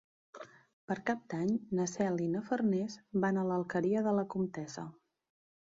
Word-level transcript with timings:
Per 0.91 0.95
Cap 1.09 1.19
d'Any 1.33 1.51
na 1.79 1.85
Cel 1.93 2.19
i 2.29 2.31
na 2.37 2.43
Farners 2.49 2.97
van 3.27 3.41
a 3.43 3.47
l'Alqueria 3.51 4.05
de 4.09 4.19
la 4.23 4.29
Comtessa. 4.37 4.91